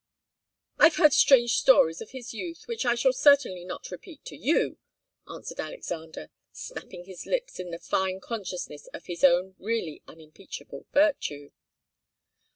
"I've 0.79 0.95
heard 0.95 1.13
strange 1.13 1.57
stories 1.57 2.01
of 2.01 2.09
his 2.09 2.33
youth, 2.33 2.63
which 2.65 2.87
I 2.87 2.95
shall 2.95 3.13
certainly 3.13 3.63
not 3.63 3.91
repeat 3.91 4.25
to 4.25 4.35
you," 4.35 4.79
answered 5.29 5.59
Alexander, 5.59 6.31
snapping 6.51 7.05
his 7.05 7.27
lips 7.27 7.59
in 7.59 7.69
the 7.69 7.77
fine 7.77 8.19
consciousness 8.19 8.87
of 8.95 9.05
his 9.05 9.23
own 9.23 9.53
really 9.59 10.01
unimpeachable 10.07 10.87
virtue. 10.91 11.51